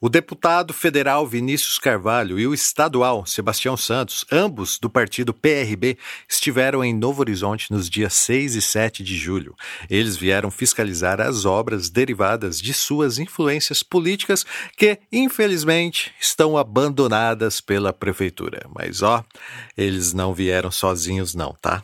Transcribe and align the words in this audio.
O 0.00 0.08
deputado 0.08 0.72
federal 0.72 1.26
Vinícius 1.26 1.76
Carvalho 1.76 2.38
e 2.38 2.46
o 2.46 2.54
estadual 2.54 3.26
Sebastião 3.26 3.76
Santos, 3.76 4.24
ambos 4.30 4.78
do 4.78 4.88
partido 4.88 5.34
PRB, 5.34 5.98
estiveram 6.28 6.84
em 6.84 6.94
Novo 6.94 7.20
Horizonte 7.20 7.72
nos 7.72 7.90
dias 7.90 8.12
6 8.12 8.54
e 8.54 8.62
7 8.62 9.02
de 9.02 9.16
julho. 9.16 9.56
Eles 9.90 10.16
vieram 10.16 10.52
fiscalizar 10.52 11.20
as 11.20 11.44
obras 11.44 11.90
derivadas 11.90 12.60
de 12.60 12.72
suas 12.72 13.18
influências 13.18 13.82
políticas 13.82 14.46
que, 14.76 15.00
infelizmente, 15.10 16.12
estão 16.20 16.56
abandonadas 16.56 17.60
pela 17.60 17.92
prefeitura. 17.92 18.68
Mas 18.72 19.02
ó, 19.02 19.24
eles 19.76 20.12
não 20.12 20.32
vieram 20.32 20.70
sozinhos 20.70 21.34
não, 21.34 21.56
tá? 21.60 21.82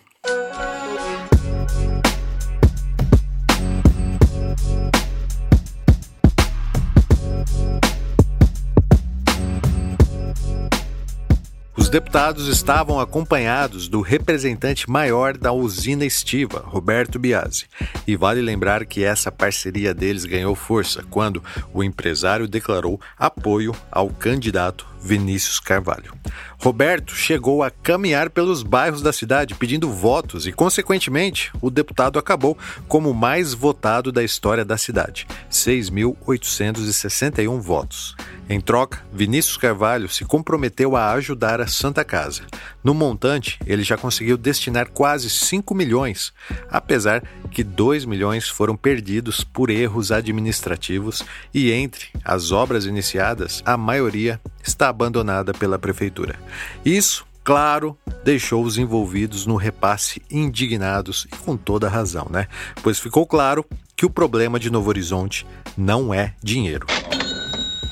Deputados 11.95 12.49
estavam 12.49 12.99
acompanhados 12.99 13.87
do 13.87 14.01
representante 14.01 14.91
maior 14.91 15.39
da 15.39 15.53
usina 15.53 16.05
estiva, 16.05 16.61
Roberto 16.67 17.21
Biasi. 17.21 17.67
E 18.05 18.17
vale 18.17 18.43
lembrar 18.43 18.85
que 18.85 19.05
essa 19.05 19.31
parceria 19.31 19.95
deles 19.95 20.25
ganhou 20.25 20.57
força 20.57 21.05
quando 21.09 21.41
o 21.73 21.85
empresário 21.85 22.49
declarou 22.49 23.01
apoio 23.17 23.73
ao 23.93 24.11
candidato 24.11 24.85
Vinícius 25.01 25.61
Carvalho. 25.61 26.13
Roberto 26.59 27.15
chegou 27.15 27.63
a 27.63 27.71
caminhar 27.71 28.29
pelos 28.31 28.65
bairros 28.65 29.01
da 29.01 29.13
cidade 29.13 29.55
pedindo 29.55 29.89
votos 29.89 30.49
e, 30.49 30.53
consequentemente, 30.53 31.53
o 31.61 31.71
deputado 31.71 32.19
acabou 32.19 32.59
como 32.89 33.11
o 33.11 33.15
mais 33.15 33.55
votado 33.55 34.11
da 34.11 34.25
história 34.25 34.65
da 34.65 34.77
cidade, 34.77 35.29
6.861 35.49 37.61
votos. 37.61 38.17
Em 38.49 38.61
troca, 38.61 39.03
Vinícius 39.13 39.57
Carvalho 39.57 40.09
se 40.09 40.25
comprometeu 40.25 40.97
a 40.97 41.13
ajudar 41.13 41.61
a 41.61 41.67
Santa 41.67 42.05
Casa. 42.05 42.43
No 42.83 42.93
montante, 42.93 43.59
ele 43.67 43.83
já 43.83 43.97
conseguiu 43.97 44.37
destinar 44.37 44.91
quase 44.91 45.31
5 45.31 45.75
milhões, 45.75 46.33
apesar 46.71 47.23
que 47.51 47.65
2 47.65 48.05
milhões 48.05 48.47
foram 48.49 48.77
perdidos 48.77 49.43
por 49.43 49.71
erros 49.71 50.13
administrativos 50.13 51.23
e 51.55 51.73
entre 51.73 52.09
as 52.23 52.53
obras 52.53 52.85
iniciadas, 52.85 53.63
a 53.65 53.77
maioria 53.77 54.39
está 54.63 54.89
abandonada 54.89 55.55
pela 55.55 55.79
prefeitura. 55.79 56.39
Isso, 56.85 57.27
claro, 57.43 57.97
deixou 58.23 58.63
os 58.63 58.77
envolvidos 58.77 59.47
no 59.47 59.57
repasse 59.57 60.21
indignados 60.31 61.27
e 61.33 61.37
com 61.37 61.57
toda 61.57 61.89
razão, 61.89 62.27
né? 62.31 62.47
Pois 62.83 62.99
ficou 62.99 63.27
claro 63.27 63.65
que 63.97 64.05
o 64.05 64.11
problema 64.11 64.59
de 64.59 64.71
Novo 64.71 64.89
Horizonte 64.89 65.47
não 65.77 66.13
é 66.13 66.35
dinheiro. 66.43 66.87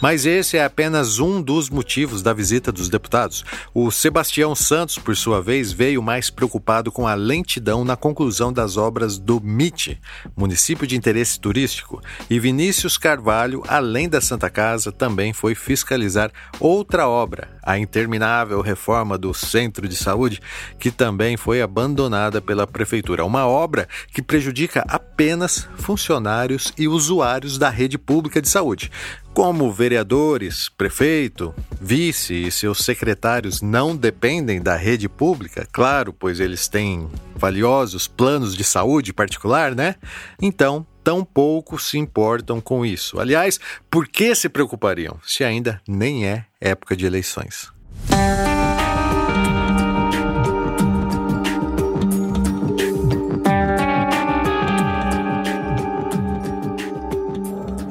Mas 0.02 0.26
esse 0.26 0.56
é 0.56 0.64
apenas 0.64 1.20
um 1.20 1.40
dos 1.40 1.70
motivos 1.70 2.24
da 2.24 2.32
visita 2.32 2.72
dos 2.72 2.88
deputados. 2.88 3.44
O 3.72 3.88
Sebastião 3.92 4.52
Santos, 4.52 4.98
por 4.98 5.16
sua 5.16 5.40
vez, 5.40 5.70
veio 5.70 6.02
mais 6.02 6.28
preocupado 6.28 6.90
com 6.90 7.06
a 7.06 7.14
lentidão 7.14 7.84
na 7.84 7.96
conclusão 7.96 8.52
das 8.52 8.76
obras 8.76 9.16
do 9.16 9.36
MIT, 9.36 10.00
município 10.36 10.88
de 10.88 10.96
interesse 10.96 11.38
turístico, 11.38 12.02
e 12.28 12.40
Vinícius 12.40 12.98
Carvalho, 12.98 13.62
além 13.68 14.08
da 14.08 14.20
Santa 14.20 14.50
Casa, 14.50 14.90
também 14.90 15.32
foi 15.32 15.54
fiscalizar 15.54 16.32
outra 16.58 17.06
obra, 17.06 17.56
a 17.62 17.78
interminável 17.78 18.60
reforma 18.60 19.16
do 19.16 19.32
Centro 19.32 19.86
de 19.86 19.96
Saúde, 19.96 20.40
que 20.78 20.90
também 20.90 21.36
foi 21.36 21.62
abandonada 21.62 22.40
pela 22.40 22.66
prefeitura. 22.66 23.24
Uma 23.24 23.46
obra 23.46 23.88
que 24.12 24.22
prejudica 24.22 24.84
apenas 24.88 25.68
funcionários 25.76 26.72
e 26.76 26.88
usuários 26.88 27.58
da 27.58 27.70
rede 27.70 27.96
pública 27.98 28.42
de 28.42 28.48
saúde. 28.48 28.90
Como 29.32 29.72
vereadores, 29.72 30.68
prefeito, 30.68 31.54
vice 31.80 32.34
e 32.34 32.50
seus 32.50 32.78
secretários 32.84 33.62
não 33.62 33.96
dependem 33.96 34.60
da 34.60 34.76
rede 34.76 35.08
pública, 35.08 35.66
claro, 35.72 36.12
pois 36.12 36.38
eles 36.38 36.68
têm 36.68 37.08
valiosos 37.34 38.06
planos 38.06 38.54
de 38.54 38.62
saúde 38.62 39.12
particular, 39.12 39.74
né? 39.74 39.94
Então, 40.40 40.86
tão 41.02 41.24
pouco 41.24 41.78
se 41.78 41.98
importam 41.98 42.60
com 42.60 42.84
isso. 42.84 43.20
Aliás, 43.20 43.58
por 43.90 44.06
que 44.06 44.34
se 44.34 44.48
preocupariam 44.48 45.18
se 45.24 45.44
ainda 45.44 45.80
nem 45.86 46.26
é 46.26 46.44
época 46.60 46.96
de 46.96 47.06
eleições? 47.06 47.72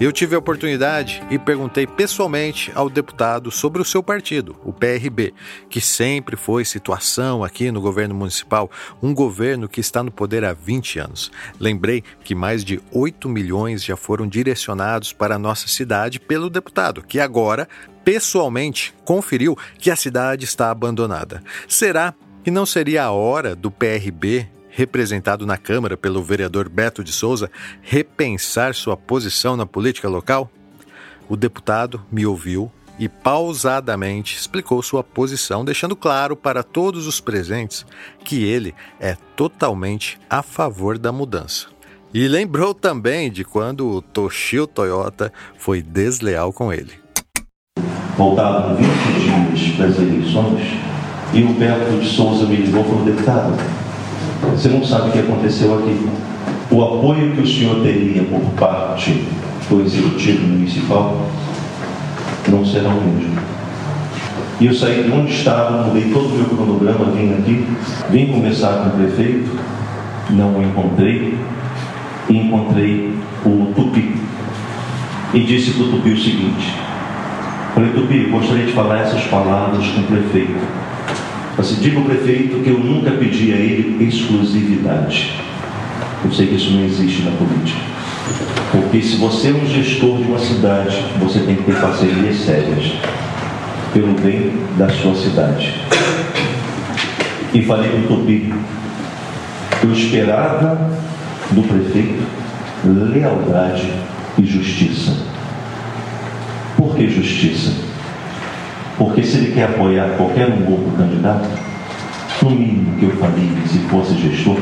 Eu 0.02 0.12
tive 0.12 0.36
a 0.36 0.40
oportunidade 0.40 1.22
e 1.30 1.38
perguntei 1.38 1.86
pessoalmente 1.86 2.72
ao 2.74 2.90
deputado 2.90 3.52
sobre 3.52 3.84
o 3.84 3.86
seu 3.86 4.02
partido, 4.02 4.56
o 4.66 4.74
PRB, 4.74 5.32
que 5.70 5.80
sempre 5.80 6.36
foi 6.36 6.66
situação 6.66 7.44
aqui 7.44 7.72
no 7.72 7.80
governo 7.80 8.16
municipal, 8.16 8.68
um 9.00 9.14
governo 9.14 9.70
que 9.70 9.80
está 9.80 10.02
no 10.02 10.10
poder 10.10 10.44
há 10.44 10.54
20 10.54 10.98
anos. 10.98 11.32
Lembrei 11.60 12.04
que 12.24 12.34
mais 12.34 12.66
de 12.66 12.82
8 12.92 13.30
milhões 13.30 13.84
já 13.84 13.96
foram 13.96 14.28
direcionados 14.28 15.14
para 15.14 15.36
a 15.36 15.40
nossa 15.40 15.68
cidade 15.68 16.20
pelo 16.20 16.50
deputado, 16.50 17.04
que 17.04 17.20
agora 17.20 17.70
pessoalmente 18.04 18.96
conferiu 19.06 19.56
que 19.78 19.92
a 19.92 19.96
cidade 19.96 20.46
está 20.46 20.72
abandonada. 20.72 21.44
Será 21.68 22.16
que 22.44 22.50
não 22.50 22.66
seria 22.66 23.04
a 23.04 23.12
hora 23.12 23.56
do 23.56 23.70
PRB 23.70 24.48
representado 24.72 25.46
na 25.46 25.58
Câmara 25.58 25.96
pelo 25.96 26.24
vereador 26.24 26.68
Beto 26.68 27.04
de 27.04 27.12
Souza, 27.12 27.52
repensar 27.82 28.74
sua 28.74 28.98
posição 28.98 29.56
na 29.56 29.66
política 29.66 30.10
local? 30.10 30.50
O 31.30 31.36
deputado 31.36 32.02
me 32.12 32.26
ouviu 32.26 32.72
e 32.98 33.08
pausadamente 33.08 34.38
explicou 34.38 34.82
sua 34.82 35.04
posição, 35.04 35.66
deixando 35.66 35.96
claro 35.96 36.36
para 36.36 36.64
todos 36.64 37.08
os 37.08 37.20
presentes 37.20 37.86
que 38.24 38.44
ele 38.44 38.74
é 39.00 39.18
totalmente 39.36 40.20
a 40.30 40.42
favor 40.42 40.98
da 40.98 41.12
mudança. 41.12 41.68
E 42.14 42.28
lembrou 42.28 42.74
também 42.74 43.32
de 43.32 43.44
quando 43.44 43.90
o 43.90 44.02
Toshio 44.02 44.68
Toyota 44.68 45.32
foi 45.58 45.82
desleal 45.82 46.52
com 46.52 46.72
ele. 46.72 46.92
Faltavam 48.18 48.76
20 48.76 48.88
dias 48.88 49.76
para 49.78 49.86
as 49.88 49.98
eleições 49.98 50.62
e 51.34 51.44
o 51.44 51.54
Beto 51.54 51.98
de 51.98 52.10
Souza 52.10 52.46
me 52.46 52.58
ligou 52.58 52.84
para 52.84 52.96
o 52.96 53.06
deputado 53.06 53.54
você 54.50 54.70
não 54.70 54.84
sabe 54.84 55.10
o 55.10 55.12
que 55.12 55.20
aconteceu 55.20 55.78
aqui. 55.78 56.10
O 56.72 56.82
apoio 56.84 57.34
que 57.34 57.42
o 57.42 57.48
senhor 57.48 57.82
teria 57.82 58.24
por 58.24 58.42
parte 58.58 59.26
do 59.70 59.82
executivo 59.82 60.48
municipal 60.48 61.28
não 62.48 62.66
será 62.66 62.90
o 62.90 63.02
mesmo. 63.02 63.40
E 64.60 64.68
eu 64.68 64.74
saí 64.74 65.04
de 65.04 65.12
onde 65.12 65.32
estava, 65.34 65.84
mudei 65.84 66.12
todo 66.12 66.28
o 66.28 66.38
meu 66.38 66.46
cronograma, 66.46 67.12
vim 67.12 67.34
aqui, 67.34 67.66
vim 68.10 68.28
conversar 68.28 68.84
com 68.84 68.90
o 68.90 68.92
prefeito, 68.92 69.50
não 70.30 70.58
o 70.58 70.64
encontrei, 70.64 71.38
e 72.30 72.38
encontrei 72.38 73.14
o 73.46 73.74
Tupi. 73.76 74.16
E 75.34 75.40
disse 75.42 75.72
para 75.72 75.84
o 75.84 75.92
Tupi 75.92 76.10
o 76.10 76.22
seguinte: 76.22 76.76
Falei, 77.74 77.92
Tupi, 77.92 78.26
gostaria 78.26 78.66
de 78.66 78.74
falar 78.74 79.00
essas 79.00 79.24
palavras 79.24 79.86
com 79.88 80.02
o 80.02 80.04
prefeito 80.04 80.60
Assim, 81.62 81.76
diga 81.76 82.00
ao 82.00 82.06
prefeito 82.06 82.64
que 82.64 82.72
eu 82.72 82.80
nunca 82.80 83.12
pedi 83.12 83.54
a 83.54 83.56
ele 83.56 84.04
exclusividade. 84.04 85.32
Eu 86.26 86.32
sei 86.32 86.48
que 86.48 86.56
isso 86.56 86.72
não 86.72 86.84
existe 86.84 87.22
na 87.22 87.30
política. 87.34 87.80
Porque 88.72 89.00
se 89.00 89.18
você 89.18 89.50
é 89.50 89.52
um 89.52 89.68
gestor 89.68 90.18
de 90.18 90.24
uma 90.24 90.40
cidade, 90.40 91.06
você 91.20 91.40
tem 91.42 91.58
que 91.58 91.62
ter 91.62 91.80
parcerias 91.80 92.38
sérias 92.38 92.94
pelo 93.94 94.14
bem 94.14 94.52
da 94.76 94.90
sua 94.90 95.14
cidade. 95.14 95.76
E 97.54 97.62
falei 97.62 97.92
com 97.92 98.16
o 98.16 98.18
Tupi, 98.18 98.52
eu 99.84 99.94
esperava 99.94 100.90
do 101.52 101.62
prefeito 101.62 102.24
lealdade 102.86 103.94
e 104.40 104.44
justiça. 104.44 105.16
Por 106.76 106.96
que 106.96 107.08
justiça? 107.08 107.91
Porque 108.98 109.24
se 109.24 109.38
ele 109.38 109.54
quer 109.54 109.66
apoiar 109.66 110.10
qualquer 110.18 110.48
um 110.50 110.72
outro 110.72 110.92
candidato, 110.98 111.50
no 112.42 112.50
mínimo 112.50 112.98
que 112.98 113.06
eu 113.06 113.12
faria 113.12 113.68
se 113.68 113.80
fosse 113.80 114.14
gestor, 114.16 114.58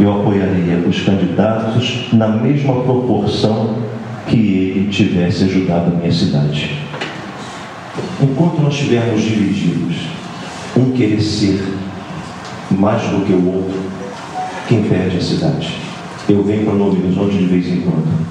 eu 0.00 0.20
apoiaria 0.20 0.78
os 0.86 1.02
candidatos 1.02 2.08
na 2.12 2.28
mesma 2.28 2.74
proporção 2.82 3.76
que 4.26 4.36
ele 4.36 4.88
tivesse 4.90 5.44
ajudado 5.44 5.92
a 5.92 5.98
minha 5.98 6.12
cidade. 6.12 6.78
Enquanto 8.20 8.60
nós 8.60 8.74
estivermos 8.74 9.22
divididos, 9.22 9.96
um 10.76 10.90
querer 10.92 11.20
ser 11.20 11.62
mais 12.70 13.02
do 13.02 13.24
que 13.24 13.32
o 13.32 13.46
outro, 13.46 13.80
quem 14.68 14.82
perde 14.84 15.18
a 15.18 15.20
cidade? 15.20 15.76
Eu 16.28 16.42
venho 16.42 16.64
para 16.64 16.74
Novo 16.74 17.00
Horizonte 17.00 17.36
de 17.36 17.44
vez 17.44 17.66
em 17.68 17.82
quando. 17.82 18.26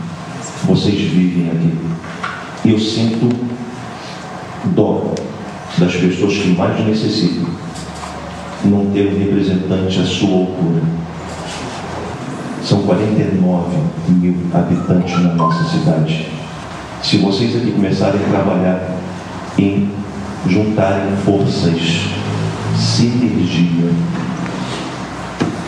Vocês 0.66 1.00
vivem 1.00 1.50
aqui. 1.52 1.74
Eu 2.66 2.80
sinto 2.80 3.33
das 5.84 5.96
pessoas 5.96 6.34
que 6.34 6.48
mais 6.50 6.86
necessitam 6.86 7.50
não 8.66 8.86
ter 8.92 9.14
um 9.14 9.20
representante 9.20 10.00
à 10.00 10.06
sua 10.06 10.30
altura. 10.30 10.82
São 12.64 12.84
49 12.84 13.78
mil 14.08 14.36
habitantes 14.54 15.22
na 15.22 15.34
nossa 15.34 15.70
cidade. 15.70 16.28
Se 17.02 17.18
vocês 17.18 17.58
aqui 17.58 17.72
começarem 17.72 18.22
a 18.22 18.30
trabalhar 18.30 18.96
em 19.58 19.90
juntarem 20.48 21.18
forças, 21.26 21.82
sinergia, 22.78 23.92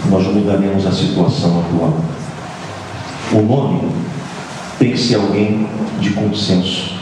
nós 0.09 0.25
mudaremos 0.27 0.85
a 0.85 0.91
situação 0.91 1.59
atual. 1.59 1.99
O 3.33 3.41
nome 3.41 3.89
tem 4.79 4.91
que 4.91 4.97
ser 4.97 5.15
alguém 5.15 5.67
de 5.99 6.11
consenso, 6.11 6.93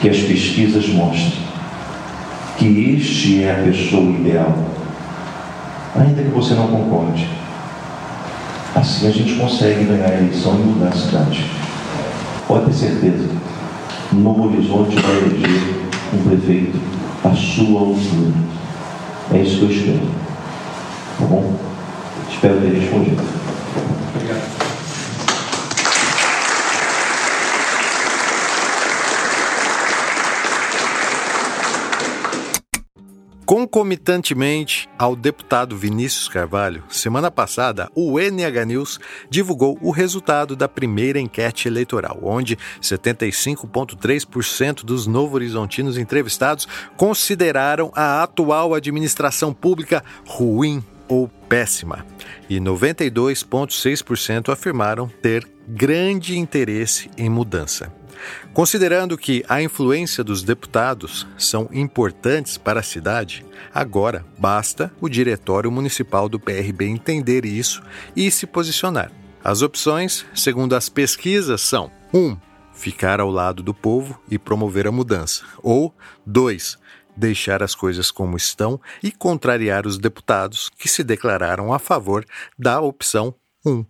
que 0.00 0.08
as 0.08 0.18
pesquisas 0.18 0.88
mostrem 0.88 1.53
que 2.64 2.96
este 2.96 3.42
é 3.42 3.50
a 3.50 3.62
pessoa 3.62 4.10
ideal, 4.10 4.56
ainda 5.94 6.22
que 6.22 6.30
você 6.30 6.54
não 6.54 6.68
concorde. 6.68 7.28
Assim 8.74 9.06
a 9.06 9.10
gente 9.10 9.34
consegue 9.34 9.84
ganhar 9.84 10.08
a 10.08 10.14
eleição 10.14 10.54
e 10.54 10.62
mudar 10.62 10.88
a 10.88 10.92
cidade. 10.92 11.44
Pode 12.48 12.66
ter 12.66 12.72
certeza, 12.72 13.28
Novo 14.12 14.48
Horizonte 14.48 14.96
vai 14.96 15.16
eleger 15.16 15.84
um 16.14 16.22
prefeito 16.28 16.80
à 17.22 17.34
sua 17.34 17.80
altura. 17.80 18.32
É 19.34 19.38
isso 19.38 19.58
que 19.58 19.62
eu 19.64 19.70
espero. 19.70 20.08
Tá 21.18 21.26
bom? 21.26 21.56
Espero 22.30 22.60
ter 22.60 22.80
respondido. 22.80 23.22
Obrigado. 24.14 24.63
Concomitantemente 33.54 34.88
ao 34.98 35.14
deputado 35.14 35.76
Vinícius 35.76 36.28
Carvalho, 36.28 36.82
semana 36.88 37.30
passada 37.30 37.88
o 37.94 38.18
NH 38.18 38.64
News 38.66 38.98
divulgou 39.30 39.78
o 39.80 39.92
resultado 39.92 40.56
da 40.56 40.68
primeira 40.68 41.20
enquete 41.20 41.68
eleitoral, 41.68 42.18
onde 42.20 42.58
75,3% 42.82 44.84
dos 44.84 45.06
novo-horizontinos 45.06 45.96
entrevistados 45.96 46.66
consideraram 46.96 47.92
a 47.94 48.24
atual 48.24 48.74
administração 48.74 49.54
pública 49.54 50.02
ruim 50.26 50.82
ou 51.06 51.28
péssima, 51.48 52.04
e 52.50 52.58
92,6% 52.58 54.52
afirmaram 54.52 55.08
ter 55.22 55.48
grande 55.68 56.36
interesse 56.36 57.08
em 57.16 57.30
mudança. 57.30 57.92
Considerando 58.52 59.16
que 59.18 59.44
a 59.48 59.62
influência 59.62 60.22
dos 60.22 60.42
deputados 60.42 61.26
são 61.36 61.68
importantes 61.72 62.56
para 62.56 62.80
a 62.80 62.82
cidade, 62.82 63.44
agora 63.72 64.24
basta 64.38 64.92
o 65.00 65.08
Diretório 65.08 65.70
Municipal 65.70 66.28
do 66.28 66.38
PRB 66.38 66.86
entender 66.86 67.44
isso 67.44 67.82
e 68.14 68.30
se 68.30 68.46
posicionar. 68.46 69.10
As 69.42 69.62
opções, 69.62 70.24
segundo 70.34 70.74
as 70.74 70.88
pesquisas, 70.88 71.60
são: 71.60 71.90
1. 72.12 72.18
Um, 72.18 72.36
ficar 72.72 73.20
ao 73.20 73.30
lado 73.30 73.62
do 73.62 73.74
povo 73.74 74.18
e 74.30 74.38
promover 74.38 74.86
a 74.86 74.92
mudança, 74.92 75.44
ou 75.62 75.94
2 76.26 76.78
deixar 77.16 77.62
as 77.62 77.74
coisas 77.74 78.10
como 78.10 78.36
estão 78.36 78.80
e 79.02 79.12
contrariar 79.12 79.86
os 79.86 79.98
deputados 79.98 80.68
que 80.68 80.88
se 80.88 81.04
declararam 81.04 81.72
a 81.72 81.78
favor 81.78 82.24
da 82.58 82.80
opção 82.80 83.34
1. 83.64 83.84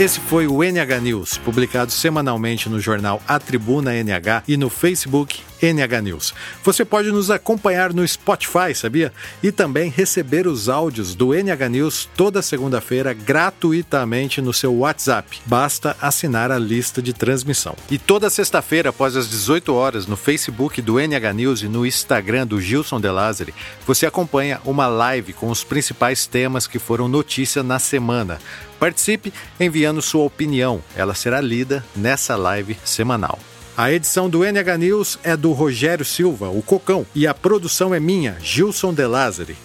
Esse 0.00 0.18
foi 0.18 0.46
o 0.46 0.64
NH 0.64 0.98
News, 1.02 1.36
publicado 1.36 1.92
semanalmente 1.92 2.70
no 2.70 2.80
jornal 2.80 3.22
A 3.28 3.38
Tribuna 3.38 3.94
NH 3.94 4.44
e 4.48 4.56
no 4.56 4.70
Facebook 4.70 5.42
NH 5.60 6.00
News. 6.00 6.34
Você 6.64 6.86
pode 6.86 7.12
nos 7.12 7.30
acompanhar 7.30 7.92
no 7.92 8.08
Spotify, 8.08 8.74
sabia? 8.74 9.12
E 9.42 9.52
também 9.52 9.90
receber 9.90 10.46
os 10.46 10.70
áudios 10.70 11.14
do 11.14 11.34
NH 11.34 11.68
News 11.68 12.08
toda 12.16 12.40
segunda-feira 12.40 13.12
gratuitamente 13.12 14.40
no 14.40 14.54
seu 14.54 14.74
WhatsApp. 14.74 15.38
Basta 15.44 15.94
assinar 16.00 16.50
a 16.50 16.58
lista 16.58 17.02
de 17.02 17.12
transmissão. 17.12 17.76
E 17.90 17.98
toda 17.98 18.30
sexta-feira, 18.30 18.88
após 18.88 19.18
as 19.18 19.28
18 19.28 19.74
horas, 19.74 20.06
no 20.06 20.16
Facebook 20.16 20.80
do 20.80 20.98
NH 20.98 21.34
News 21.34 21.62
e 21.62 21.68
no 21.68 21.84
Instagram 21.84 22.46
do 22.46 22.58
Gilson 22.58 22.98
De 22.98 23.10
Lázari, 23.10 23.52
você 23.86 24.06
acompanha 24.06 24.62
uma 24.64 24.86
live 24.86 25.34
com 25.34 25.50
os 25.50 25.62
principais 25.62 26.26
temas 26.26 26.66
que 26.66 26.78
foram 26.78 27.06
notícia 27.06 27.62
na 27.62 27.78
semana. 27.78 28.38
Participe 28.80 29.32
enviando 29.60 30.02
sua 30.02 30.24
opinião, 30.24 30.82
ela 30.96 31.14
será 31.14 31.40
lida 31.40 31.84
nessa 31.94 32.34
live 32.34 32.76
semanal. 32.84 33.38
A 33.76 33.92
edição 33.92 34.28
do 34.28 34.44
NH 34.44 34.78
News 34.78 35.16
é 35.22 35.36
do 35.36 35.52
Rogério 35.52 36.04
Silva, 36.04 36.50
o 36.50 36.60
Cocão, 36.60 37.06
e 37.14 37.24
a 37.26 37.32
produção 37.32 37.94
é 37.94 38.00
minha, 38.00 38.36
Gilson 38.42 38.92
De. 38.92 39.04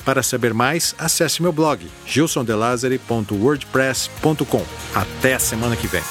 Para 0.06 0.22
saber 0.22 0.54
mais, 0.54 0.94
acesse 0.98 1.42
meu 1.42 1.52
blog 1.52 1.86
gilsondelazari.wordpress.com. 2.06 4.64
Até 4.94 5.34
a 5.34 5.40
semana 5.40 5.76
que 5.76 5.88
vem. 5.88 6.04